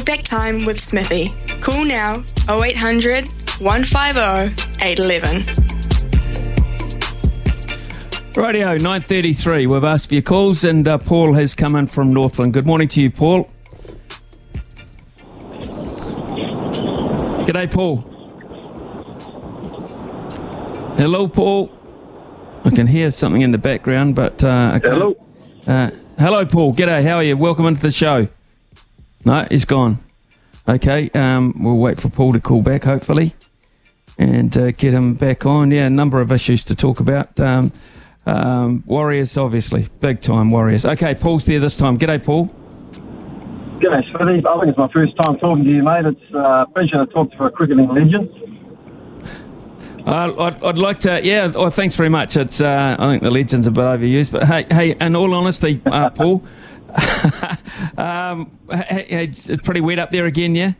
Talkback 0.00 0.22
time 0.24 0.64
with 0.64 0.80
Smithy. 0.80 1.28
Call 1.60 1.84
now 1.84 2.22
0800 2.48 3.28
150 3.60 4.82
811. 4.82 5.36
Radio 8.42 8.68
933. 8.78 9.66
We've 9.66 9.84
asked 9.84 10.08
for 10.08 10.14
your 10.14 10.22
calls, 10.22 10.64
and 10.64 10.88
uh, 10.88 10.96
Paul 10.96 11.34
has 11.34 11.54
come 11.54 11.76
in 11.76 11.86
from 11.86 12.08
Northland. 12.08 12.54
Good 12.54 12.64
morning 12.64 12.88
to 12.88 13.02
you, 13.02 13.10
Paul. 13.10 13.44
G'day, 17.44 17.70
Paul. 17.70 17.98
Hello, 20.96 21.28
Paul. 21.28 21.70
I 22.64 22.70
can 22.70 22.86
hear 22.86 23.10
something 23.10 23.42
in 23.42 23.50
the 23.50 23.58
background, 23.58 24.14
but 24.14 24.42
uh, 24.42 24.70
I 24.74 24.78
can't- 24.78 24.94
Hello. 24.94 25.26
Uh, 25.66 25.90
hello, 26.18 26.46
Paul. 26.46 26.72
G'day. 26.72 27.02
How 27.02 27.16
are 27.16 27.22
you? 27.22 27.36
Welcome 27.36 27.66
into 27.66 27.82
the 27.82 27.90
show. 27.90 28.28
No, 29.24 29.46
he's 29.50 29.64
gone. 29.64 29.98
Okay. 30.68 31.10
Um, 31.14 31.54
we'll 31.62 31.76
wait 31.76 32.00
for 32.00 32.08
Paul 32.08 32.32
to 32.32 32.40
call 32.40 32.62
back, 32.62 32.84
hopefully, 32.84 33.34
and 34.18 34.56
uh, 34.56 34.70
get 34.72 34.94
him 34.94 35.14
back 35.14 35.44
on. 35.46 35.70
Yeah, 35.70 35.86
a 35.86 35.90
number 35.90 36.20
of 36.20 36.32
issues 36.32 36.64
to 36.64 36.74
talk 36.74 37.00
about. 37.00 37.38
Um, 37.38 37.72
um, 38.26 38.84
Warriors, 38.86 39.36
obviously, 39.36 39.88
big 40.00 40.20
time 40.20 40.50
Warriors. 40.50 40.84
Okay, 40.84 41.14
Paul's 41.14 41.44
there 41.46 41.60
this 41.60 41.76
time. 41.76 41.98
G'day, 41.98 42.22
Paul. 42.22 42.46
G'day, 43.80 44.08
Smithy. 44.10 44.46
I 44.46 44.58
think 44.58 44.68
it's 44.68 44.78
my 44.78 44.88
first 44.88 45.16
time 45.16 45.38
talking 45.38 45.64
to 45.64 45.70
you, 45.70 45.82
mate. 45.82 46.04
It's 46.04 46.34
uh, 46.34 46.38
a 46.38 46.66
pleasure 46.66 47.04
to 47.04 47.06
talk 47.06 47.32
to 47.32 47.44
a 47.44 47.50
cricketing 47.50 47.88
legend. 47.88 48.30
Uh, 50.06 50.34
I'd, 50.38 50.62
I'd 50.62 50.78
like 50.78 51.00
to, 51.00 51.20
yeah. 51.22 51.50
Oh, 51.54 51.70
thanks 51.70 51.94
very 51.94 52.08
much. 52.08 52.36
It's, 52.36 52.60
uh, 52.60 52.96
I 52.98 53.10
think 53.10 53.22
the 53.22 53.30
legends 53.30 53.66
are 53.66 53.70
a 53.70 53.72
bit 53.72 53.82
overused, 53.82 54.32
but 54.32 54.44
hey, 54.44 54.66
hey. 54.70 54.96
In 55.00 55.16
all 55.16 55.32
honesty, 55.34 55.80
uh, 55.86 56.10
Paul, 56.10 56.42
um, 57.98 58.50
hey, 58.70 59.06
hey, 59.08 59.24
it's, 59.24 59.48
it's 59.48 59.62
pretty 59.62 59.80
wet 59.80 59.98
up 59.98 60.10
there 60.10 60.26
again, 60.26 60.54
yeah. 60.54 60.72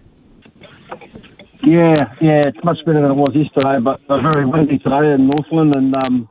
Yeah, 1.63 1.95
yeah, 2.21 2.43
it's 2.47 2.65
much 2.65 2.85
better 2.85 3.03
than 3.03 3.11
it 3.11 3.15
was 3.15 3.35
yesterday, 3.35 3.79
but 3.81 4.01
uh, 4.09 4.21
very 4.21 4.47
windy 4.47 4.79
today 4.79 5.13
in 5.13 5.29
Northland, 5.29 5.77
and 5.77 5.95
um, 6.05 6.29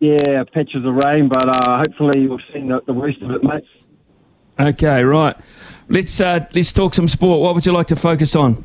yeah, 0.00 0.44
patches 0.44 0.84
of 0.84 0.94
rain, 1.04 1.28
but 1.28 1.68
uh, 1.68 1.78
hopefully 1.78 2.26
we've 2.26 2.40
seen 2.52 2.68
the, 2.68 2.80
the 2.86 2.92
worst 2.92 3.20
of 3.20 3.30
it, 3.32 3.44
mate. 3.44 3.64
Okay, 4.58 5.04
right. 5.04 5.36
Let's 5.88 6.20
uh, 6.20 6.46
let's 6.54 6.72
talk 6.72 6.94
some 6.94 7.08
sport. 7.08 7.40
What 7.40 7.54
would 7.54 7.66
you 7.66 7.72
like 7.72 7.88
to 7.88 7.96
focus 7.96 8.34
on? 8.34 8.64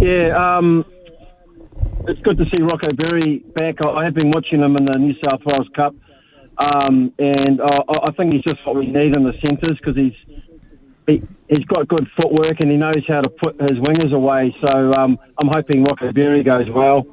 Yeah, 0.00 0.56
um, 0.56 0.84
it's 2.06 2.20
good 2.20 2.38
to 2.38 2.44
see 2.44 2.62
Rocco 2.62 2.88
Berry 2.96 3.38
back. 3.56 3.84
I 3.84 3.90
I 3.90 4.04
have 4.04 4.14
been 4.14 4.30
watching 4.30 4.60
him 4.60 4.76
in 4.76 4.84
the 4.84 4.98
New 4.98 5.14
South 5.14 5.40
Wales 5.46 5.68
Cup, 5.74 5.94
um, 6.58 7.12
and 7.18 7.60
I 7.60 7.78
I 8.08 8.12
think 8.16 8.32
he's 8.32 8.42
just 8.42 8.64
what 8.66 8.76
we 8.76 8.86
need 8.86 9.16
in 9.16 9.24
the 9.24 9.34
centres 9.44 9.78
because 9.78 9.96
he's 9.96 10.14
he, 11.06 11.22
he's 11.48 11.64
got 11.66 11.86
good 11.88 12.08
footwork 12.20 12.60
and 12.60 12.70
he 12.70 12.76
knows 12.76 13.04
how 13.06 13.20
to 13.20 13.30
put 13.30 13.60
his 13.60 13.78
wingers 13.80 14.12
away. 14.12 14.56
So 14.64 14.92
um, 14.92 15.18
I'm 15.42 15.50
hoping 15.54 15.84
Rocco 15.84 16.12
Berry 16.12 16.42
goes 16.42 16.68
well. 16.70 17.06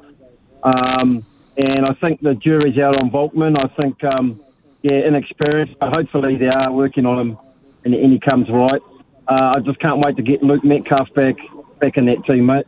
Um, 0.62 1.24
and 1.56 1.86
I 1.86 1.94
think 2.00 2.20
the 2.22 2.34
jury's 2.34 2.78
out 2.78 3.02
on 3.02 3.10
Volkman. 3.10 3.54
I 3.62 3.68
think, 3.82 4.02
um, 4.18 4.40
yeah, 4.82 5.06
inexperienced, 5.06 5.78
but 5.78 5.94
hopefully 5.94 6.36
they 6.36 6.48
are 6.48 6.72
working 6.72 7.04
on 7.04 7.18
him 7.18 7.38
and, 7.84 7.94
and 7.94 8.12
he 8.12 8.18
comes 8.18 8.48
right. 8.48 8.80
Uh, 9.28 9.52
I 9.56 9.60
just 9.60 9.78
can't 9.78 10.02
wait 10.04 10.16
to 10.16 10.22
get 10.22 10.42
Luke 10.42 10.64
Metcalf 10.64 11.12
back 11.14 11.36
back 11.78 11.96
in 11.96 12.06
that 12.06 12.24
team, 12.24 12.46
mate. 12.46 12.66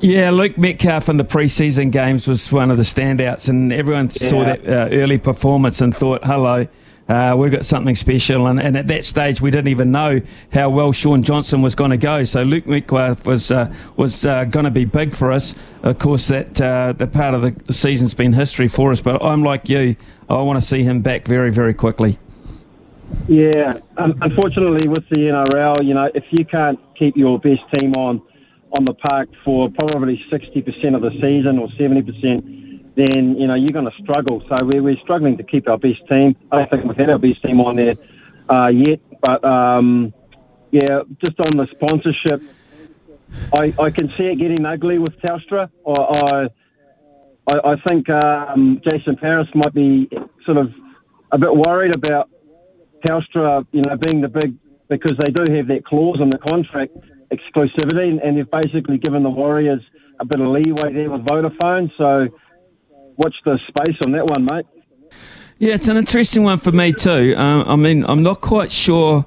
Yeah, 0.00 0.30
Luke 0.30 0.56
Metcalf 0.56 1.08
in 1.08 1.16
the 1.16 1.24
preseason 1.24 1.90
games 1.90 2.28
was 2.28 2.52
one 2.52 2.70
of 2.70 2.76
the 2.76 2.84
standouts, 2.84 3.48
and 3.48 3.72
everyone 3.72 4.10
saw 4.10 4.44
that 4.44 4.64
uh, 4.64 4.88
early 4.94 5.18
performance 5.18 5.80
and 5.80 5.94
thought, 5.94 6.24
"Hello, 6.24 6.68
uh, 7.08 7.34
we've 7.36 7.50
got 7.50 7.64
something 7.64 7.96
special." 7.96 8.46
And, 8.46 8.60
and 8.60 8.76
at 8.76 8.86
that 8.86 9.04
stage, 9.04 9.40
we 9.40 9.50
didn't 9.50 9.66
even 9.66 9.90
know 9.90 10.20
how 10.52 10.70
well 10.70 10.92
Shaun 10.92 11.24
Johnson 11.24 11.62
was 11.62 11.74
going 11.74 11.90
to 11.90 11.96
go. 11.96 12.22
So 12.22 12.44
Luke 12.44 12.64
Metcalf 12.64 13.26
was 13.26 13.50
uh, 13.50 13.74
was 13.96 14.24
uh, 14.24 14.44
going 14.44 14.66
to 14.66 14.70
be 14.70 14.84
big 14.84 15.16
for 15.16 15.32
us. 15.32 15.56
Of 15.82 15.98
course, 15.98 16.28
that 16.28 16.60
uh, 16.60 16.92
the 16.92 17.08
part 17.08 17.34
of 17.34 17.42
the 17.42 17.72
season's 17.72 18.14
been 18.14 18.34
history 18.34 18.68
for 18.68 18.92
us. 18.92 19.00
But 19.00 19.20
I'm 19.20 19.42
like 19.42 19.68
you, 19.68 19.96
I 20.30 20.40
want 20.42 20.60
to 20.60 20.64
see 20.66 20.84
him 20.84 21.02
back 21.02 21.26
very, 21.26 21.50
very 21.50 21.74
quickly. 21.74 22.20
Yeah, 23.26 23.80
um, 23.96 24.16
unfortunately, 24.20 24.88
with 24.88 25.08
the 25.08 25.22
NRL, 25.22 25.84
you 25.84 25.94
know, 25.94 26.08
if 26.14 26.24
you 26.30 26.44
can't 26.44 26.78
keep 26.94 27.16
your 27.16 27.40
best 27.40 27.62
team 27.78 27.92
on 27.94 28.22
on 28.76 28.84
the 28.84 28.94
park 28.94 29.28
for 29.44 29.70
probably 29.70 30.22
sixty 30.30 30.62
percent 30.62 30.94
of 30.94 31.02
the 31.02 31.10
season 31.12 31.58
or 31.58 31.68
seventy 31.72 32.02
percent, 32.02 32.94
then 32.94 33.36
you 33.36 33.46
know 33.46 33.54
you're 33.54 33.68
going 33.68 33.90
to 33.90 34.02
struggle. 34.02 34.42
So 34.48 34.56
we're, 34.62 34.82
we're 34.82 34.98
struggling 34.98 35.36
to 35.38 35.42
keep 35.42 35.68
our 35.68 35.78
best 35.78 36.06
team. 36.08 36.36
I 36.52 36.58
don't 36.58 36.70
think 36.70 36.84
we've 36.84 36.96
had 36.96 37.10
our 37.10 37.18
best 37.18 37.42
team 37.42 37.60
on 37.60 37.76
there 37.76 37.96
uh, 38.48 38.68
yet, 38.74 39.00
but 39.22 39.44
um, 39.44 40.12
yeah, 40.70 41.02
just 41.24 41.38
on 41.40 41.56
the 41.56 41.66
sponsorship, 41.70 42.42
I, 43.54 43.74
I 43.78 43.90
can 43.90 44.12
see 44.16 44.24
it 44.24 44.36
getting 44.36 44.64
ugly 44.64 44.98
with 44.98 45.18
Telstra. 45.20 45.70
I 45.86 45.92
I, 46.26 46.48
I, 47.50 47.72
I 47.72 47.76
think 47.88 48.10
um, 48.10 48.80
Jason 48.90 49.16
Paris 49.16 49.48
might 49.54 49.72
be 49.72 50.10
sort 50.44 50.58
of 50.58 50.74
a 51.32 51.38
bit 51.38 51.54
worried 51.54 51.96
about 51.96 52.28
Telstra, 53.06 53.66
you 53.72 53.82
know, 53.86 53.96
being 53.96 54.20
the 54.20 54.28
big 54.28 54.54
because 54.88 55.16
they 55.18 55.32
do 55.32 55.54
have 55.54 55.68
that 55.68 55.84
clause 55.84 56.18
in 56.20 56.30
the 56.30 56.38
contract 56.38 56.96
exclusivity, 57.32 58.08
and, 58.08 58.20
and 58.20 58.36
they've 58.36 58.50
basically 58.50 58.98
given 58.98 59.22
the 59.22 59.30
Warriors 59.30 59.82
a 60.20 60.24
bit 60.24 60.40
of 60.40 60.48
leeway 60.48 60.92
there 60.92 61.10
with 61.10 61.24
Vodafone. 61.26 61.90
So 61.96 62.28
watch 63.16 63.36
the 63.44 63.58
space 63.68 63.96
on 64.06 64.12
that 64.12 64.26
one, 64.26 64.46
mate. 64.50 64.66
Yeah, 65.58 65.74
it's 65.74 65.88
an 65.88 65.96
interesting 65.96 66.44
one 66.44 66.58
for 66.58 66.70
me 66.70 66.92
too. 66.92 67.34
Um, 67.36 67.64
I 67.66 67.76
mean, 67.76 68.04
I'm 68.04 68.22
not 68.22 68.40
quite 68.40 68.70
sure 68.70 69.26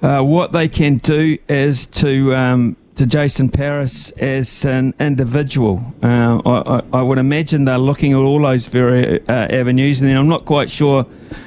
uh, 0.00 0.22
what 0.22 0.52
they 0.52 0.68
can 0.68 0.96
do 0.98 1.38
as 1.48 1.86
to 1.86 2.34
um, 2.34 2.76
to 2.96 3.06
Jason 3.06 3.48
Paris 3.50 4.10
as 4.12 4.64
an 4.64 4.94
individual. 4.98 5.94
Uh, 6.02 6.40
I, 6.44 6.82
I, 6.92 7.02
would 7.02 7.18
imagine 7.18 7.64
they're 7.64 7.78
looking 7.78 8.12
at 8.12 8.18
all 8.18 8.40
those 8.40 8.66
very 8.66 9.20
uh, 9.28 9.32
avenues, 9.32 10.00
and 10.00 10.10
then 10.10 10.16
I'm 10.16 10.28
not 10.28 10.44
quite 10.46 10.70
sure. 10.70 11.06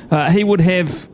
Uh, 0.09 0.29
he 0.29 0.43
would 0.43 0.61
have. 0.61 1.09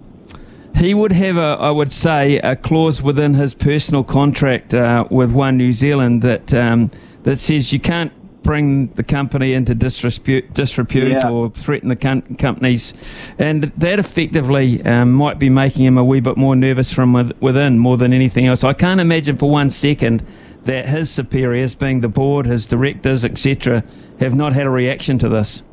He 0.78 0.94
would 0.94 1.12
have 1.12 1.38
a, 1.38 1.58
I 1.60 1.72
would 1.72 1.92
say, 1.92 2.38
a 2.40 2.56
clause 2.56 3.02
within 3.02 3.34
his 3.34 3.54
personal 3.54 4.04
contract 4.04 4.74
uh, 4.74 5.06
with 5.10 5.32
One 5.32 5.58
New 5.58 5.74
Zealand 5.74 6.22
that 6.22 6.54
um, 6.54 6.92
that 7.24 7.38
says 7.40 7.74
you 7.74 7.80
can't 7.80 8.12
bring 8.44 8.88
the 8.94 9.04
company 9.04 9.54
into 9.54 9.74
disrepute, 9.76 10.54
disrepute 10.54 11.12
Yeah. 11.12 11.30
or 11.30 11.50
threaten 11.50 11.90
the 11.90 11.96
com- 11.96 12.22
companies, 12.38 12.94
and 13.40 13.64
that 13.76 14.00
effectively 14.00 14.82
um, 14.86 15.12
might 15.14 15.40
be 15.40 15.50
making 15.50 15.84
him 15.86 15.98
a 15.98 16.04
wee 16.04 16.20
bit 16.22 16.38
more 16.38 16.56
nervous 16.56 16.94
from 16.94 17.12
with- 17.12 17.34
within 17.42 17.80
more 17.80 17.98
than 17.98 18.14
anything 18.14 18.46
else. 18.46 18.64
I 18.64 18.74
can't 18.74 19.02
imagine 19.02 19.36
for 19.36 19.50
one 19.50 19.70
second 19.72 20.24
that 20.66 20.86
his 20.88 21.10
superiors, 21.10 21.76
being 21.76 22.02
the 22.02 22.08
board, 22.08 22.46
his 22.46 22.68
directors, 22.68 23.26
etc., 23.26 23.84
have 24.20 24.36
not 24.36 24.54
had 24.54 24.66
a 24.66 24.70
reaction 24.70 25.18
to 25.20 25.28
this. 25.30 25.64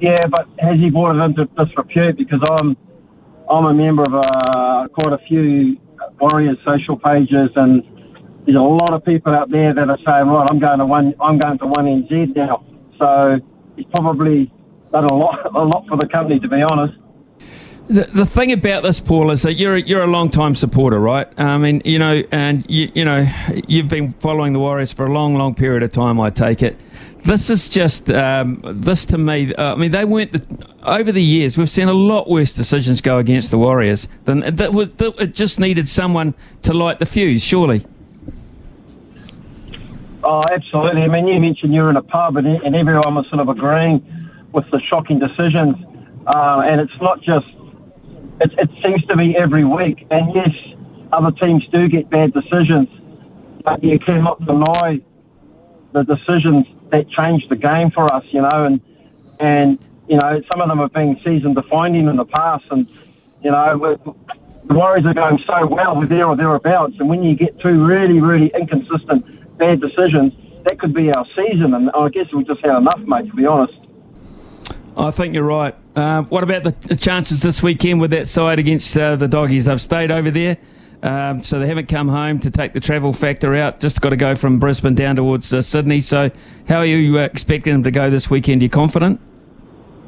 Yeah, 0.00 0.16
but 0.30 0.46
has 0.60 0.78
he 0.78 0.88
brought 0.88 1.16
it 1.16 1.22
into 1.22 1.44
disrepute? 1.58 2.16
Because 2.16 2.40
I'm 2.62 2.76
I'm 3.50 3.64
a 3.64 3.74
member 3.74 4.02
of 4.02 4.14
uh, 4.14 4.88
quite 4.88 5.12
a 5.12 5.24
few 5.26 5.78
Warriors 6.20 6.58
social 6.64 6.98
pages, 6.98 7.50
and 7.56 7.82
there's 8.44 8.56
a 8.56 8.60
lot 8.60 8.92
of 8.92 9.04
people 9.04 9.34
out 9.34 9.50
there 9.50 9.72
that 9.72 9.88
are 9.88 9.98
saying, 10.04 10.28
right, 10.28 10.46
I'm 10.50 10.58
going 10.58 10.78
to 10.78 10.86
one, 10.86 11.14
I'm 11.20 11.38
going 11.38 11.58
to 11.58 11.66
one 11.66 11.86
NZ 11.86 12.36
now. 12.36 12.64
So 12.98 13.40
he's 13.76 13.86
probably 13.94 14.52
done 14.92 15.04
a 15.04 15.14
lot, 15.14 15.46
a 15.54 15.64
lot 15.64 15.86
for 15.88 15.96
the 15.96 16.06
company, 16.08 16.40
to 16.40 16.48
be 16.48 16.62
honest. 16.62 16.98
The, 17.88 18.04
the 18.04 18.26
thing 18.26 18.52
about 18.52 18.82
this, 18.82 19.00
Paul, 19.00 19.30
is 19.30 19.42
that 19.42 19.54
you're 19.54 19.76
a, 19.76 19.80
you're 19.80 20.02
a 20.02 20.06
long 20.06 20.30
time 20.30 20.54
supporter, 20.54 20.98
right? 20.98 21.26
I 21.38 21.56
mean, 21.56 21.80
you 21.86 21.98
know, 21.98 22.22
and 22.30 22.66
you 22.68 22.92
you 22.94 23.02
know, 23.02 23.26
you've 23.66 23.88
been 23.88 24.12
following 24.14 24.52
the 24.52 24.58
Warriors 24.58 24.92
for 24.92 25.06
a 25.06 25.10
long, 25.10 25.36
long 25.36 25.54
period 25.54 25.82
of 25.82 25.90
time. 25.90 26.20
I 26.20 26.28
take 26.28 26.62
it. 26.62 26.78
This 27.24 27.48
is 27.48 27.70
just 27.70 28.10
um, 28.10 28.62
this 28.74 29.06
to 29.06 29.16
me. 29.16 29.54
Uh, 29.54 29.72
I 29.72 29.76
mean, 29.76 29.90
they 29.90 30.04
weren't 30.04 30.32
the, 30.32 30.66
over 30.82 31.10
the 31.10 31.22
years. 31.22 31.56
We've 31.56 31.70
seen 31.70 31.88
a 31.88 31.94
lot 31.94 32.28
worse 32.28 32.52
decisions 32.52 33.00
go 33.00 33.16
against 33.16 33.50
the 33.50 33.58
Warriors 33.58 34.06
than 34.26 34.40
that. 34.40 34.74
Was, 34.74 34.90
that 34.96 35.18
it 35.18 35.34
just 35.34 35.58
needed 35.58 35.88
someone 35.88 36.34
to 36.62 36.74
light 36.74 36.98
the 36.98 37.06
fuse, 37.06 37.42
surely. 37.42 37.86
Oh, 40.22 40.42
absolutely. 40.50 41.04
I 41.04 41.08
mean, 41.08 41.26
you 41.26 41.40
mentioned 41.40 41.74
you 41.74 41.82
were 41.82 41.90
in 41.90 41.96
a 41.96 42.02
pub 42.02 42.36
and, 42.36 42.46
and 42.48 42.76
everyone 42.76 43.14
was 43.14 43.26
sort 43.28 43.40
of 43.40 43.48
agreeing 43.48 44.04
with 44.52 44.70
the 44.70 44.80
shocking 44.80 45.18
decisions. 45.18 45.76
Uh, 46.26 46.60
and 46.66 46.82
it's 46.82 47.00
not 47.00 47.22
just 47.22 47.46
it, 48.40 48.52
it 48.58 48.70
seems 48.82 49.04
to 49.06 49.16
be 49.16 49.36
every 49.36 49.64
week. 49.64 50.06
And 50.10 50.34
yes, 50.34 50.50
other 51.12 51.30
teams 51.32 51.66
do 51.68 51.88
get 51.88 52.10
bad 52.10 52.32
decisions, 52.32 52.88
but 53.64 53.82
you 53.82 53.98
cannot 53.98 54.44
deny 54.44 55.00
the 55.92 56.02
decisions 56.02 56.66
that 56.90 57.08
change 57.08 57.48
the 57.48 57.56
game 57.56 57.90
for 57.90 58.12
us, 58.12 58.24
you 58.30 58.42
know, 58.42 58.64
and 58.64 58.80
and 59.40 59.78
you 60.08 60.16
know 60.16 60.42
some 60.52 60.60
of 60.60 60.68
them 60.68 60.78
have 60.78 60.92
been 60.92 61.18
season 61.24 61.54
defining 61.54 62.08
in 62.08 62.16
the 62.16 62.24
past, 62.24 62.64
and 62.70 62.86
you 63.42 63.50
know 63.50 63.98
the 64.66 64.74
Warriors 64.74 65.06
are 65.06 65.14
going 65.14 65.38
so 65.46 65.66
well, 65.66 65.96
we're 65.96 66.06
there 66.06 66.26
or 66.26 66.36
thereabouts, 66.36 66.94
and 66.98 67.08
when 67.08 67.22
you 67.22 67.34
get 67.34 67.58
two 67.60 67.84
really 67.84 68.20
really 68.20 68.50
inconsistent 68.54 69.58
bad 69.58 69.80
decisions, 69.80 70.32
that 70.64 70.78
could 70.78 70.94
be 70.94 71.12
our 71.12 71.26
season, 71.36 71.74
and 71.74 71.90
I 71.90 72.08
guess 72.08 72.32
we 72.32 72.44
just 72.44 72.60
had 72.60 72.76
enough, 72.76 73.00
mate. 73.00 73.26
To 73.26 73.34
be 73.34 73.46
honest. 73.46 73.74
I 74.96 75.10
think 75.12 75.34
you're 75.34 75.44
right. 75.44 75.76
Uh, 75.98 76.22
what 76.22 76.44
about 76.44 76.62
the 76.62 76.94
chances 76.94 77.42
this 77.42 77.60
weekend 77.60 78.00
with 78.00 78.12
that 78.12 78.28
side 78.28 78.60
against 78.60 78.96
uh, 78.96 79.16
the 79.16 79.26
doggies? 79.26 79.64
They've 79.64 79.80
stayed 79.80 80.12
over 80.12 80.30
there. 80.30 80.56
Um, 81.02 81.42
so 81.42 81.58
they 81.58 81.66
haven't 81.66 81.88
come 81.88 82.06
home 82.08 82.38
to 82.38 82.52
take 82.52 82.72
the 82.72 82.78
travel 82.78 83.12
factor 83.12 83.56
out. 83.56 83.80
Just 83.80 84.00
got 84.00 84.10
to 84.10 84.16
go 84.16 84.36
from 84.36 84.60
Brisbane 84.60 84.94
down 84.94 85.16
towards 85.16 85.52
uh, 85.52 85.60
Sydney. 85.60 86.00
So 86.00 86.30
how 86.68 86.78
are 86.78 86.86
you 86.86 87.18
uh, 87.18 87.22
expecting 87.22 87.72
them 87.72 87.82
to 87.82 87.90
go 87.90 88.10
this 88.10 88.30
weekend? 88.30 88.62
Are 88.62 88.66
you 88.66 88.70
confident? 88.70 89.20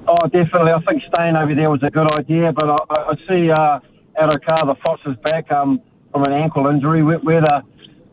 Oh, 0.07 0.29
definitely. 0.29 0.71
I 0.71 0.81
think 0.83 1.03
staying 1.13 1.35
over 1.35 1.57
there 1.57 1.71
was 1.71 1.83
a 1.83 1.91
good 1.91 2.13
idea. 2.13 2.53
But 2.53 2.71
I, 2.71 3.03
I 3.03 3.15
see 3.29 3.51
uh, 3.51 3.81
Addo-Carr, 4.17 4.73
the 4.73 4.77
Fox 4.87 5.01
is 5.07 5.17
back 5.25 5.51
um, 5.51 5.81
from 6.13 6.23
an 6.23 6.33
ankle 6.33 6.69
injury. 6.69 7.03
Whether 7.03 7.63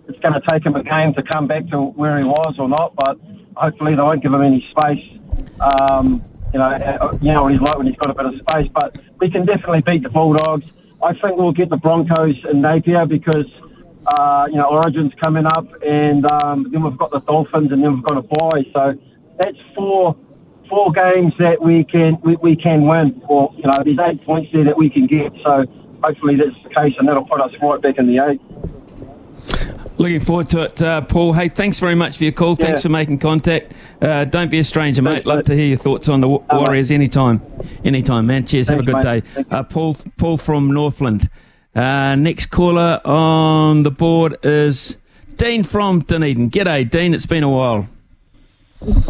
it's 0.07 0.19
going 0.19 0.33
to 0.33 0.41
take 0.49 0.65
him 0.65 0.75
a 0.75 0.83
game 0.83 1.13
to 1.13 1.21
come 1.21 1.45
back 1.45 1.67
to 1.67 1.79
where 1.79 2.17
he 2.17 2.23
was 2.23 2.55
or 2.57 2.69
not, 2.69 2.95
but 3.05 3.19
hopefully 3.55 3.93
they 3.93 4.01
won't 4.01 4.23
give 4.23 4.33
him 4.33 4.41
any 4.41 4.67
space. 4.71 5.05
Um, 5.59 6.23
you 6.53 6.59
know, 6.59 6.65
uh, 6.65 7.17
you 7.21 7.33
know 7.33 7.43
what 7.43 7.51
he's 7.51 7.61
like 7.61 7.77
when 7.77 7.87
he's 7.87 7.95
got 7.97 8.11
a 8.11 8.15
bit 8.15 8.25
of 8.25 8.39
space. 8.49 8.69
But 8.73 8.97
we 9.19 9.29
can 9.29 9.45
definitely 9.45 9.81
beat 9.81 10.03
the 10.03 10.09
Bulldogs. 10.09 10.65
I 11.03 11.13
think 11.13 11.37
we'll 11.37 11.51
get 11.51 11.69
the 11.69 11.77
Broncos 11.77 12.35
in 12.49 12.61
Napier 12.61 13.05
because 13.05 13.45
uh, 14.17 14.47
you 14.49 14.57
know 14.57 14.65
Origin's 14.65 15.13
coming 15.23 15.45
up, 15.45 15.67
and 15.83 16.29
um, 16.43 16.67
then 16.71 16.83
we've 16.83 16.97
got 16.97 17.11
the 17.11 17.19
Dolphins, 17.19 17.71
and 17.71 17.83
then 17.83 17.95
we've 17.95 18.03
got 18.03 18.17
a 18.17 18.21
bye. 18.21 18.65
So 18.73 18.97
that's 19.39 19.57
four 19.75 20.15
four 20.69 20.91
games 20.91 21.33
that 21.39 21.61
we 21.61 21.83
can 21.83 22.17
we, 22.21 22.35
we 22.37 22.55
can 22.55 22.87
win, 22.87 23.21
or 23.27 23.53
you 23.55 23.63
know 23.63 23.77
there's 23.83 23.99
eight 23.99 24.23
points 24.25 24.51
there 24.53 24.63
that 24.63 24.77
we 24.77 24.89
can 24.89 25.07
get. 25.07 25.33
So 25.43 25.65
hopefully 26.03 26.35
that's 26.35 26.55
the 26.63 26.69
case, 26.69 26.95
and 26.97 27.07
that'll 27.07 27.25
put 27.25 27.41
us 27.41 27.51
right 27.61 27.81
back 27.81 27.97
in 27.97 28.07
the 28.07 28.19
eight. 28.25 28.41
Looking 29.99 30.19
forward 30.19 30.49
to 30.49 30.61
it, 30.61 30.79
uh, 30.79 31.01
Paul. 31.01 31.33
Hey, 31.33 31.49
thanks 31.49 31.79
very 31.79 31.95
much 31.95 32.17
for 32.17 32.23
your 32.23 32.33
call. 32.33 32.55
Thanks 32.55 32.79
yeah. 32.79 32.83
for 32.83 32.89
making 32.89 33.17
contact. 33.17 33.73
Uh, 33.99 34.25
don't 34.25 34.51
be 34.51 34.59
a 34.59 34.63
stranger, 34.63 35.01
mate. 35.01 35.25
Love 35.25 35.45
to 35.45 35.55
hear 35.55 35.65
your 35.65 35.77
thoughts 35.77 36.07
on 36.07 36.21
the 36.21 36.27
Warriors 36.27 36.91
anytime. 36.91 37.41
Anytime, 37.83 38.27
man. 38.27 38.45
Cheers. 38.45 38.67
Thanks, 38.67 38.87
Have 38.87 38.95
a 38.95 39.01
good 39.01 39.03
mate. 39.03 39.23
day. 39.35 39.45
Uh, 39.49 39.63
Paul, 39.63 39.97
Paul 40.17 40.37
from 40.37 40.69
Northland. 40.69 41.31
Uh, 41.75 42.15
next 42.15 42.47
caller 42.47 43.01
on 43.05 43.81
the 43.83 43.89
board 43.89 44.37
is 44.43 44.97
Dean 45.35 45.63
from 45.63 46.01
Dunedin. 46.01 46.51
G'day, 46.51 46.87
Dean. 46.87 47.15
It's 47.15 47.25
been 47.25 47.43
a 47.43 47.49
while. 47.49 47.87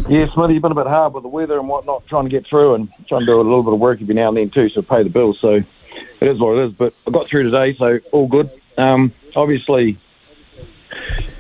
Yes, 0.07 0.31
Smithy, 0.33 0.53
you've 0.53 0.61
been 0.61 0.71
a 0.71 0.75
bit 0.75 0.87
hard 0.87 1.13
with 1.13 1.23
the 1.23 1.29
weather 1.29 1.59
and 1.59 1.67
whatnot, 1.67 2.07
trying 2.07 2.23
to 2.23 2.29
get 2.29 2.47
through 2.47 2.75
and 2.75 2.89
trying 3.07 3.21
to 3.21 3.25
do 3.25 3.35
a 3.35 3.43
little 3.43 3.63
bit 3.63 3.73
of 3.73 3.79
work 3.79 4.01
every 4.01 4.15
now 4.15 4.29
and 4.29 4.37
then 4.37 4.49
too, 4.49 4.69
so 4.69 4.81
pay 4.81 5.03
the 5.03 5.09
bills. 5.09 5.39
So 5.39 5.55
it 5.55 5.65
is 6.21 6.39
what 6.39 6.57
it 6.57 6.63
is. 6.65 6.71
But 6.71 6.93
I 7.05 7.11
got 7.11 7.27
through 7.27 7.43
today, 7.43 7.75
so 7.75 7.99
all 8.13 8.27
good. 8.27 8.49
Um, 8.77 9.11
obviously, 9.35 9.97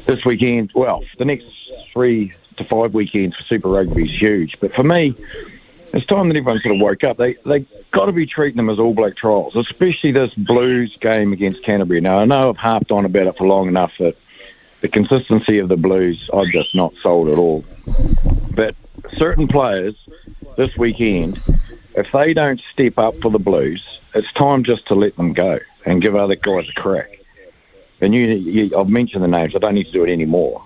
this 0.07 0.25
weekend, 0.25 0.71
well, 0.73 1.03
the 1.17 1.25
next 1.25 1.45
three 1.93 2.33
to 2.55 2.63
five 2.63 2.93
weekends 2.93 3.35
for 3.35 3.43
Super 3.43 3.69
Rugby 3.69 4.05
is 4.05 4.21
huge. 4.21 4.59
But 4.59 4.73
for 4.73 4.83
me, 4.83 5.13
it's 5.93 6.05
time 6.05 6.29
that 6.29 6.37
everyone 6.37 6.61
sort 6.61 6.75
of 6.75 6.81
woke 6.81 7.03
up. 7.03 7.17
They 7.17 7.35
they 7.45 7.65
got 7.91 8.07
to 8.07 8.11
be 8.11 8.25
treating 8.25 8.57
them 8.57 8.69
as 8.69 8.79
All 8.79 8.93
Black 8.93 9.15
trials, 9.15 9.55
especially 9.55 10.11
this 10.11 10.33
Blues 10.33 10.97
game 10.99 11.33
against 11.33 11.63
Canterbury. 11.63 12.01
Now 12.01 12.19
I 12.19 12.25
know 12.25 12.49
I've 12.49 12.57
harped 12.57 12.91
on 12.91 13.05
about 13.05 13.27
it 13.27 13.37
for 13.37 13.45
long 13.45 13.67
enough 13.67 13.93
that 13.99 14.17
the 14.81 14.87
consistency 14.87 15.59
of 15.59 15.69
the 15.69 15.77
Blues 15.77 16.29
I've 16.33 16.51
just 16.51 16.73
not 16.73 16.93
sold 17.01 17.29
at 17.29 17.37
all. 17.37 17.63
But 18.51 18.75
certain 19.17 19.47
players 19.47 19.95
this 20.55 20.75
weekend, 20.77 21.39
if 21.95 22.11
they 22.11 22.33
don't 22.33 22.61
step 22.71 22.97
up 22.97 23.19
for 23.21 23.29
the 23.29 23.39
Blues, 23.39 23.99
it's 24.13 24.31
time 24.33 24.63
just 24.63 24.85
to 24.87 24.95
let 24.95 25.15
them 25.15 25.33
go 25.33 25.59
and 25.85 26.01
give 26.01 26.15
other 26.15 26.35
guys 26.35 26.67
a 26.69 26.73
crack 26.73 27.16
and 28.01 28.13
you, 28.13 28.27
you, 28.27 28.77
I've 28.77 28.89
mentioned 28.89 29.23
the 29.23 29.27
names. 29.27 29.55
I 29.55 29.59
don't 29.59 29.75
need 29.75 29.85
to 29.85 29.91
do 29.91 30.03
it 30.03 30.11
anymore. 30.11 30.63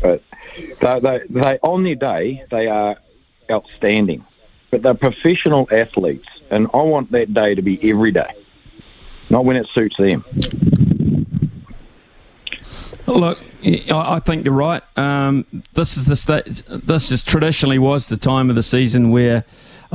But 0.00 0.22
they, 0.56 1.00
they, 1.00 1.20
they, 1.28 1.58
on 1.62 1.84
their 1.84 1.94
day, 1.94 2.44
they 2.50 2.66
are 2.66 2.96
outstanding. 3.50 4.24
But 4.70 4.82
they're 4.82 4.94
professional 4.94 5.68
athletes, 5.70 6.28
and 6.50 6.68
I 6.74 6.82
want 6.82 7.12
that 7.12 7.32
day 7.32 7.54
to 7.54 7.62
be 7.62 7.90
every 7.90 8.12
day, 8.12 8.34
not 9.30 9.44
when 9.44 9.56
it 9.56 9.68
suits 9.68 9.96
them. 9.96 10.24
Look, 13.06 13.38
I 13.64 14.20
think 14.20 14.44
you're 14.44 14.54
right. 14.54 14.82
Um, 14.98 15.46
this 15.74 15.96
is 15.96 16.06
the 16.06 16.16
state. 16.16 16.64
This 16.68 17.12
is 17.12 17.22
traditionally 17.22 17.78
was 17.78 18.08
the 18.08 18.16
time 18.16 18.50
of 18.50 18.56
the 18.56 18.62
season 18.62 19.10
where 19.10 19.44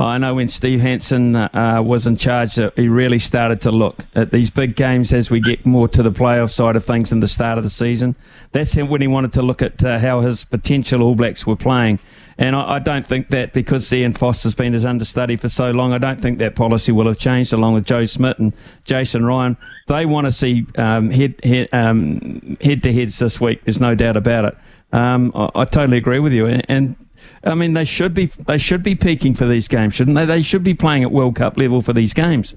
I 0.04 0.18
know 0.18 0.34
when 0.34 0.48
Steve 0.48 0.80
Hansen 0.80 1.36
uh, 1.36 1.82
was 1.84 2.06
in 2.06 2.16
charge, 2.16 2.58
uh, 2.58 2.70
he 2.76 2.88
really 2.88 3.18
started 3.18 3.60
to 3.62 3.70
look 3.70 4.04
at 4.14 4.30
these 4.30 4.48
big 4.48 4.74
games 4.74 5.12
as 5.12 5.30
we 5.30 5.40
get 5.40 5.66
more 5.66 5.88
to 5.88 6.02
the 6.02 6.10
playoff 6.10 6.50
side 6.50 6.76
of 6.76 6.84
things 6.84 7.12
in 7.12 7.20
the 7.20 7.28
start 7.28 7.58
of 7.58 7.64
the 7.64 7.70
season. 7.70 8.16
That's 8.52 8.74
when 8.76 9.00
he 9.00 9.06
wanted 9.06 9.32
to 9.34 9.42
look 9.42 9.60
at 9.60 9.84
uh, 9.84 9.98
how 9.98 10.20
his 10.20 10.44
potential 10.44 11.02
All 11.02 11.14
Blacks 11.14 11.46
were 11.46 11.56
playing. 11.56 11.98
And 12.38 12.56
I, 12.56 12.76
I, 12.76 12.78
don't 12.78 13.06
think 13.06 13.28
that 13.28 13.52
because 13.52 13.92
Ian 13.92 14.14
Foster's 14.14 14.54
been 14.54 14.72
his 14.72 14.84
understudy 14.84 15.36
for 15.36 15.48
so 15.48 15.70
long, 15.70 15.92
I 15.92 15.98
don't 15.98 16.20
think 16.20 16.38
that 16.38 16.54
policy 16.54 16.90
will 16.90 17.06
have 17.06 17.18
changed 17.18 17.52
along 17.52 17.74
with 17.74 17.84
Joe 17.84 18.04
Schmidt 18.04 18.38
and 18.38 18.52
Jason 18.84 19.24
Ryan. 19.24 19.56
They 19.88 20.06
want 20.06 20.26
to 20.26 20.32
see 20.32 20.66
um, 20.76 21.10
head, 21.10 21.34
head, 21.44 21.68
um, 21.72 22.56
head 22.60 22.82
to 22.84 22.92
heads 22.92 23.18
this 23.18 23.40
week. 23.40 23.62
There's 23.64 23.80
no 23.80 23.94
doubt 23.94 24.16
about 24.16 24.46
it. 24.46 24.56
Um, 24.92 25.32
I, 25.34 25.50
I, 25.54 25.64
totally 25.64 25.98
agree 25.98 26.18
with 26.18 26.32
you. 26.32 26.46
And, 26.46 26.64
and 26.68 26.96
I 27.44 27.54
mean, 27.54 27.74
they 27.74 27.84
should 27.84 28.14
be 28.14 28.26
they 28.26 28.58
should 28.58 28.82
be 28.82 28.94
peaking 28.94 29.34
for 29.34 29.46
these 29.46 29.68
games, 29.68 29.94
shouldn't 29.94 30.16
they? 30.16 30.24
They 30.24 30.42
should 30.42 30.62
be 30.62 30.74
playing 30.74 31.02
at 31.02 31.10
World 31.10 31.36
Cup 31.36 31.56
level 31.56 31.80
for 31.80 31.92
these 31.92 32.14
games. 32.14 32.54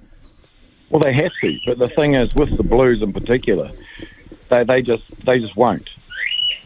Well, 0.89 1.01
they 1.01 1.13
have 1.13 1.31
to, 1.41 1.59
but 1.65 1.79
the 1.79 1.89
thing 1.89 2.13
is, 2.13 2.33
with 2.35 2.55
the 2.55 2.63
Blues 2.63 3.01
in 3.01 3.11
particular, 3.11 3.71
they 4.49 4.63
they 4.63 4.81
just 4.81 5.03
they 5.25 5.39
just 5.39 5.55
won't, 5.55 5.89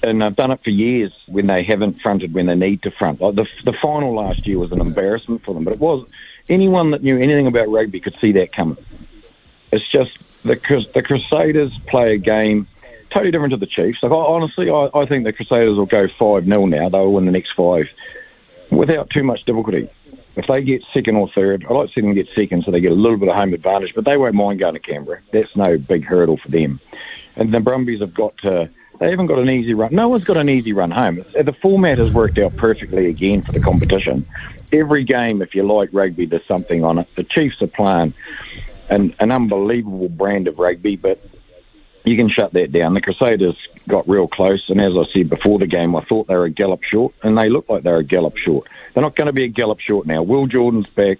and 0.03 0.21
they've 0.21 0.35
done 0.35 0.51
it 0.51 0.63
for 0.63 0.69
years 0.71 1.13
when 1.27 1.47
they 1.47 1.63
haven't 1.63 2.01
fronted 2.01 2.33
when 2.33 2.45
they 2.45 2.55
need 2.55 2.81
to 2.83 2.91
front. 2.91 3.21
Like 3.21 3.35
the 3.35 3.47
the 3.63 3.73
final 3.73 4.13
last 4.13 4.45
year 4.45 4.59
was 4.59 4.71
an 4.71 4.81
embarrassment 4.81 5.43
for 5.43 5.53
them, 5.53 5.63
but 5.63 5.73
it 5.73 5.79
was 5.79 6.05
anyone 6.49 6.91
that 6.91 7.03
knew 7.03 7.17
anything 7.17 7.47
about 7.47 7.69
rugby 7.69 7.99
could 7.99 8.17
see 8.19 8.33
that 8.33 8.51
coming. 8.51 8.77
It's 9.71 9.87
just 9.87 10.17
the 10.43 10.87
the 10.93 11.01
Crusaders 11.01 11.77
play 11.87 12.13
a 12.13 12.17
game 12.17 12.67
totally 13.09 13.31
different 13.31 13.51
to 13.51 13.57
the 13.57 13.65
Chiefs. 13.65 14.01
Like, 14.03 14.11
honestly, 14.11 14.69
I, 14.69 14.89
I 14.93 15.05
think 15.05 15.23
the 15.23 15.33
Crusaders 15.33 15.77
will 15.77 15.85
go 15.85 16.07
5 16.07 16.45
0 16.45 16.65
now. 16.65 16.89
They'll 16.89 17.11
win 17.11 17.25
the 17.25 17.31
next 17.31 17.51
five 17.51 17.89
without 18.69 19.09
too 19.09 19.23
much 19.23 19.45
difficulty. 19.45 19.89
If 20.35 20.47
they 20.47 20.61
get 20.61 20.83
second 20.93 21.17
or 21.17 21.27
third, 21.27 21.65
I 21.69 21.73
like 21.73 21.89
to 21.89 21.93
see 21.93 22.01
them 22.01 22.13
get 22.13 22.29
second 22.29 22.63
so 22.63 22.71
they 22.71 22.79
get 22.79 22.91
a 22.91 22.95
little 22.95 23.17
bit 23.17 23.29
of 23.29 23.35
home 23.35 23.53
advantage, 23.53 23.93
but 23.93 24.05
they 24.05 24.15
won't 24.15 24.35
mind 24.35 24.59
going 24.59 24.75
to 24.75 24.79
Canberra. 24.79 25.19
That's 25.31 25.53
no 25.55 25.77
big 25.77 26.05
hurdle 26.05 26.37
for 26.37 26.49
them. 26.49 26.79
And 27.35 27.53
the 27.53 27.59
Brumbies 27.59 27.99
have 27.99 28.13
got 28.13 28.37
to, 28.39 28.69
they 28.99 29.09
haven't 29.09 29.27
got 29.27 29.39
an 29.39 29.49
easy 29.49 29.73
run. 29.73 29.93
No 29.93 30.07
one's 30.07 30.23
got 30.23 30.37
an 30.37 30.49
easy 30.49 30.71
run 30.71 30.91
home. 30.91 31.25
The 31.33 31.55
format 31.61 31.97
has 31.97 32.11
worked 32.11 32.37
out 32.37 32.55
perfectly 32.55 33.07
again 33.07 33.41
for 33.41 33.51
the 33.51 33.59
competition. 33.59 34.25
Every 34.71 35.03
game, 35.03 35.41
if 35.41 35.55
you 35.55 35.63
like 35.63 35.89
rugby, 35.91 36.25
there's 36.25 36.45
something 36.45 36.83
on 36.83 36.99
it. 36.99 37.07
The 37.15 37.23
Chiefs 37.23 37.61
are 37.61 37.67
playing 37.67 38.13
an, 38.89 39.13
an 39.19 39.31
unbelievable 39.31 40.09
brand 40.09 40.47
of 40.47 40.59
rugby, 40.59 40.95
but 40.95 41.19
you 42.05 42.15
can 42.15 42.29
shut 42.29 42.53
that 42.53 42.71
down. 42.71 42.93
The 42.93 43.01
Crusaders 43.01 43.67
got 43.87 44.07
real 44.07 44.27
close, 44.27 44.69
and 44.69 44.79
as 44.79 44.97
I 44.97 45.03
said 45.03 45.29
before 45.29 45.59
the 45.59 45.67
game, 45.67 45.95
I 45.95 46.01
thought 46.01 46.27
they 46.27 46.35
were 46.35 46.45
a 46.45 46.49
gallop 46.49 46.83
short, 46.83 47.13
and 47.23 47.37
they 47.37 47.49
look 47.49 47.69
like 47.69 47.83
they're 47.83 47.97
a 47.97 48.03
gallop 48.03 48.37
short. 48.37 48.67
They're 48.93 49.03
not 49.03 49.15
going 49.15 49.27
to 49.27 49.33
be 49.33 49.43
a 49.43 49.49
gallop 49.49 49.79
short 49.79 50.07
now. 50.07 50.23
Will 50.23 50.47
Jordan's 50.47 50.89
back. 50.89 51.19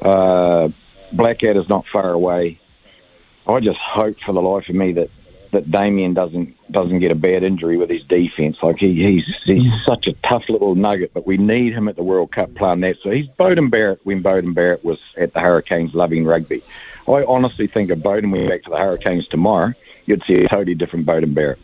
Uh, 0.00 0.68
Blackadder's 1.12 1.68
not 1.68 1.86
far 1.86 2.10
away. 2.10 2.58
I 3.46 3.60
just 3.60 3.78
hope 3.78 4.18
for 4.20 4.32
the 4.32 4.42
life 4.42 4.68
of 4.68 4.74
me 4.74 4.92
that 4.92 5.10
that 5.52 5.70
Damian 5.70 6.14
doesn't 6.14 6.54
doesn't 6.70 6.98
get 6.98 7.10
a 7.10 7.14
bad 7.14 7.42
injury 7.42 7.76
with 7.76 7.88
his 7.88 8.02
defence. 8.02 8.62
Like 8.62 8.78
he, 8.78 8.94
he's 8.94 9.42
he's 9.44 9.84
such 9.84 10.06
a 10.06 10.12
tough 10.14 10.48
little 10.48 10.74
nugget, 10.74 11.12
but 11.14 11.26
we 11.26 11.36
need 11.36 11.72
him 11.72 11.88
at 11.88 11.96
the 11.96 12.02
World 12.02 12.32
Cup 12.32 12.54
playing 12.54 12.80
that. 12.80 12.96
So 13.02 13.10
he's 13.10 13.28
Beauden 13.28 13.70
Barrett 13.70 14.00
when 14.04 14.22
Beauden 14.22 14.54
Barrett 14.54 14.84
was 14.84 14.98
at 15.16 15.32
the 15.32 15.40
Hurricanes 15.40 15.94
loving 15.94 16.24
rugby. 16.24 16.62
I 17.08 17.24
honestly 17.24 17.68
think 17.68 17.90
if 17.90 18.00
Beauden 18.00 18.32
went 18.32 18.48
back 18.48 18.64
to 18.64 18.70
the 18.70 18.78
Hurricanes 18.78 19.28
tomorrow, 19.28 19.72
you'd 20.06 20.24
see 20.24 20.36
a 20.36 20.48
totally 20.48 20.74
different 20.74 21.06
Beauden 21.06 21.34
Barrett. 21.34 21.58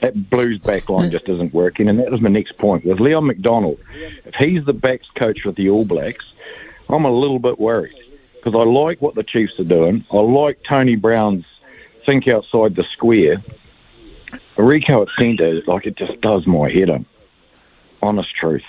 That 0.00 0.30
Blues 0.30 0.58
back 0.58 0.88
line 0.88 1.10
just 1.10 1.28
isn't 1.28 1.54
working, 1.54 1.88
and 1.88 1.98
that 2.00 2.10
was 2.10 2.20
my 2.20 2.28
next 2.28 2.56
point. 2.58 2.84
With 2.84 2.98
Leon 2.98 3.26
MacDonald, 3.26 3.78
if 4.24 4.34
he's 4.34 4.64
the 4.64 4.72
backs 4.72 5.08
coach 5.14 5.44
with 5.44 5.56
the 5.56 5.70
All 5.70 5.84
Blacks, 5.84 6.32
I'm 6.88 7.04
a 7.04 7.10
little 7.10 7.38
bit 7.38 7.58
worried 7.60 7.94
because 8.34 8.54
I 8.54 8.64
like 8.64 9.00
what 9.00 9.14
the 9.14 9.22
Chiefs 9.22 9.60
are 9.60 9.64
doing. 9.64 10.04
I 10.10 10.16
like 10.16 10.62
Tony 10.64 10.96
Brown's 10.96 11.44
think 12.04 12.26
outside 12.26 12.74
the 12.74 12.84
square. 12.84 13.42
Rieko 14.56 15.02
at 15.02 15.14
centre, 15.16 15.62
like 15.66 15.86
it 15.86 15.96
just 15.96 16.20
does 16.20 16.46
my 16.46 16.68
head 16.68 16.88
in. 16.88 17.06
Honest 18.02 18.34
truth. 18.34 18.64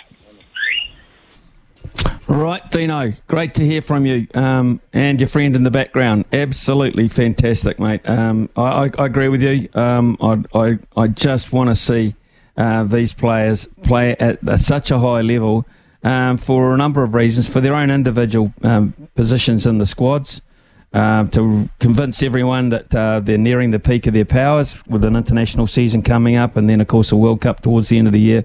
Right, 2.28 2.68
Dino. 2.72 3.14
Great 3.28 3.54
to 3.56 3.66
hear 3.66 3.82
from 3.82 4.06
you 4.06 4.28
um, 4.34 4.82
and 4.92 5.20
your 5.20 5.28
friend 5.28 5.56
in 5.56 5.64
the 5.64 5.72
background. 5.72 6.26
Absolutely 6.34 7.08
fantastic, 7.08 7.80
mate. 7.80 8.02
Um, 8.06 8.50
I, 8.56 8.62
I, 8.62 8.92
I, 8.98 9.06
agree 9.06 9.28
with 9.28 9.42
you. 9.42 9.70
Um, 9.74 10.18
I, 10.20 10.44
I, 10.58 10.80
I 10.96 11.08
just 11.08 11.54
want 11.54 11.70
to 11.70 11.76
see 11.76 12.16
uh, 12.58 12.86
these 12.86 13.14
players 13.14 13.68
play 13.84 14.16
at, 14.18 14.48
at 14.48 14.60
such 14.60 14.90
a 14.90 15.00
high 15.00 15.22
level 15.22 15.66
um, 16.04 16.38
for 16.38 16.74
a 16.74 16.78
number 16.78 17.04
of 17.04 17.14
reasons, 17.14 17.48
for 17.48 17.62
their 17.62 17.76
own 17.76 17.92
individual 17.92 18.54
um, 18.64 18.94
positions 19.16 19.66
in 19.66 19.78
the 19.78 19.86
squads, 19.86 20.42
uh, 20.94 21.26
to 21.28 21.70
convince 21.80 22.24
everyone 22.24 22.70
that 22.70 22.94
uh, 22.96 23.20
they're 23.20 23.38
nearing 23.38 23.72
the 23.72 23.80
peak 23.80 24.08
of 24.08 24.14
their 24.14 24.26
powers 24.26 24.76
with 24.88 25.04
an 25.04 25.16
international 25.16 25.68
season 25.68 26.02
coming 26.02 26.36
up, 26.36 26.58
and 26.58 26.70
then, 26.70 26.82
of 26.82 26.88
course, 26.88 27.12
a 27.12 27.16
World 27.16 27.42
Cup 27.42 27.62
towards 27.62 27.90
the 27.90 27.98
end 27.98 28.08
of 28.08 28.14
the 28.14 28.20
year, 28.20 28.44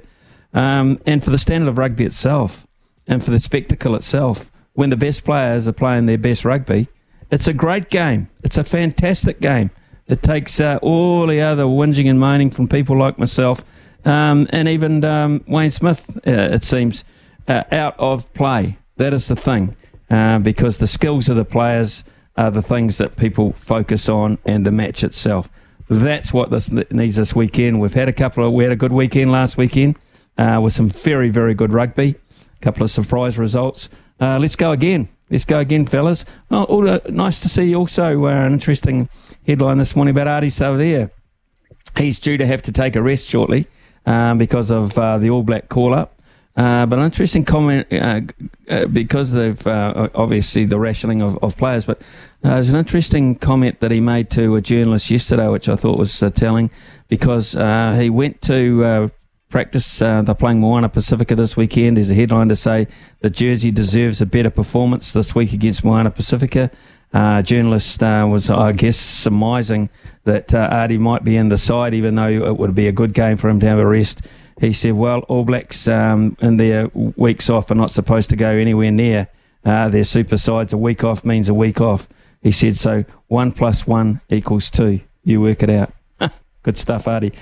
um, 0.54 1.00
and 1.06 1.24
for 1.24 1.30
the 1.30 1.38
standard 1.38 1.68
of 1.68 1.78
rugby 1.78 2.04
itself 2.04 2.67
and 3.08 3.24
for 3.24 3.32
the 3.32 3.40
spectacle 3.40 3.96
itself. 3.96 4.52
When 4.74 4.90
the 4.90 4.96
best 4.96 5.24
players 5.24 5.66
are 5.66 5.72
playing 5.72 6.06
their 6.06 6.18
best 6.18 6.44
rugby, 6.44 6.86
it's 7.30 7.48
a 7.48 7.52
great 7.52 7.90
game. 7.90 8.28
It's 8.44 8.58
a 8.58 8.64
fantastic 8.64 9.40
game. 9.40 9.70
It 10.06 10.22
takes 10.22 10.60
uh, 10.60 10.78
all 10.80 11.26
the 11.26 11.40
other 11.40 11.64
whinging 11.64 12.08
and 12.08 12.20
moaning 12.20 12.50
from 12.50 12.68
people 12.68 12.96
like 12.96 13.18
myself 13.18 13.64
um, 14.04 14.46
and 14.50 14.68
even 14.68 15.04
um, 15.04 15.44
Wayne 15.46 15.70
Smith, 15.70 16.02
uh, 16.26 16.30
it 16.30 16.64
seems, 16.64 17.04
uh, 17.46 17.64
out 17.72 17.98
of 17.98 18.32
play. 18.34 18.78
That 18.96 19.12
is 19.12 19.28
the 19.28 19.36
thing, 19.36 19.76
uh, 20.10 20.38
because 20.38 20.78
the 20.78 20.86
skills 20.86 21.28
of 21.28 21.36
the 21.36 21.44
players 21.44 22.04
are 22.36 22.50
the 22.50 22.62
things 22.62 22.98
that 22.98 23.16
people 23.16 23.52
focus 23.52 24.08
on 24.08 24.38
and 24.44 24.64
the 24.64 24.70
match 24.70 25.02
itself. 25.02 25.48
That's 25.88 26.32
what 26.32 26.50
this 26.50 26.70
needs 26.70 27.16
this 27.16 27.34
weekend. 27.34 27.80
We've 27.80 27.94
had 27.94 28.08
a 28.08 28.12
couple 28.12 28.46
of, 28.46 28.52
we 28.52 28.64
had 28.64 28.72
a 28.72 28.76
good 28.76 28.92
weekend 28.92 29.32
last 29.32 29.56
weekend 29.56 29.96
uh, 30.36 30.60
with 30.62 30.72
some 30.72 30.88
very, 30.88 31.30
very 31.30 31.54
good 31.54 31.72
rugby 31.72 32.14
couple 32.60 32.82
of 32.82 32.90
surprise 32.90 33.38
results. 33.38 33.88
Uh, 34.20 34.38
let's 34.38 34.56
go 34.56 34.72
again. 34.72 35.08
Let's 35.30 35.44
go 35.44 35.58
again, 35.58 35.86
fellas. 35.86 36.24
Oh, 36.50 36.66
oh, 36.68 37.00
nice 37.08 37.40
to 37.40 37.48
see 37.48 37.64
you 37.64 37.76
also 37.76 38.26
uh, 38.26 38.30
an 38.30 38.52
interesting 38.52 39.08
headline 39.46 39.78
this 39.78 39.94
morning 39.94 40.16
about 40.16 40.26
Ardie 40.26 40.46
Savea. 40.46 41.10
He's 41.96 42.18
due 42.18 42.36
to 42.38 42.46
have 42.46 42.62
to 42.62 42.72
take 42.72 42.96
a 42.96 43.02
rest 43.02 43.28
shortly 43.28 43.66
um, 44.06 44.38
because 44.38 44.70
of 44.70 44.98
uh, 44.98 45.18
the 45.18 45.30
All 45.30 45.42
Black 45.42 45.68
call 45.68 45.94
up. 45.94 46.14
Uh, 46.56 46.86
but 46.86 46.98
an 46.98 47.04
interesting 47.04 47.44
comment 47.44 47.86
uh, 47.92 48.86
because 48.86 49.32
of 49.32 49.64
obviously 49.66 50.64
the 50.64 50.78
rationing 50.78 51.22
of, 51.22 51.38
of 51.42 51.56
players. 51.56 51.84
But 51.84 52.00
there's 52.42 52.70
an 52.70 52.76
interesting 52.76 53.36
comment 53.36 53.78
that 53.80 53.92
he 53.92 54.00
made 54.00 54.30
to 54.30 54.56
a 54.56 54.60
journalist 54.60 55.08
yesterday, 55.10 55.46
which 55.46 55.68
I 55.68 55.76
thought 55.76 55.98
was 55.98 56.18
telling, 56.34 56.70
because 57.06 57.52
he 57.52 58.10
went 58.10 58.42
to 58.42 59.10
practice. 59.48 60.00
Uh, 60.00 60.22
they're 60.22 60.34
playing 60.34 60.60
Moana 60.60 60.88
Pacifica 60.88 61.34
this 61.34 61.56
weekend. 61.56 61.96
There's 61.96 62.10
a 62.10 62.14
headline 62.14 62.48
to 62.48 62.56
say 62.56 62.86
that 63.20 63.30
Jersey 63.30 63.70
deserves 63.70 64.20
a 64.20 64.26
better 64.26 64.50
performance 64.50 65.12
this 65.12 65.34
week 65.34 65.52
against 65.52 65.84
Moana 65.84 66.10
Pacifica. 66.10 66.70
Uh, 67.12 67.40
journalist 67.40 68.02
uh, 68.02 68.26
was, 68.30 68.50
I 68.50 68.72
guess, 68.72 68.96
surmising 68.96 69.88
that 70.24 70.54
uh, 70.54 70.68
Ardie 70.70 70.98
might 70.98 71.24
be 71.24 71.36
in 71.36 71.48
the 71.48 71.56
side, 71.56 71.94
even 71.94 72.14
though 72.14 72.28
it 72.28 72.58
would 72.58 72.74
be 72.74 72.86
a 72.86 72.92
good 72.92 73.14
game 73.14 73.38
for 73.38 73.48
him 73.48 73.60
to 73.60 73.66
have 73.66 73.78
a 73.78 73.86
rest. 73.86 74.22
He 74.60 74.72
said, 74.72 74.92
"Well, 74.92 75.20
All 75.20 75.44
Blacks 75.44 75.88
um, 75.88 76.36
in 76.40 76.58
their 76.58 76.88
weeks 76.94 77.48
off 77.48 77.70
are 77.70 77.76
not 77.76 77.90
supposed 77.90 78.28
to 78.30 78.36
go 78.36 78.50
anywhere 78.50 78.90
near 78.90 79.28
uh, 79.64 79.88
their 79.88 80.04
super 80.04 80.36
sides. 80.36 80.72
A 80.72 80.76
week 80.76 81.02
off 81.02 81.24
means 81.24 81.48
a 81.48 81.54
week 81.54 81.80
off." 81.80 82.08
He 82.42 82.52
said, 82.52 82.76
"So 82.76 83.04
one 83.28 83.52
plus 83.52 83.86
one 83.86 84.20
equals 84.28 84.70
two. 84.70 85.00
You 85.24 85.40
work 85.40 85.62
it 85.62 85.70
out." 85.70 85.92
Good 86.62 86.76
stuff, 86.76 87.06
Ardie. 87.06 87.34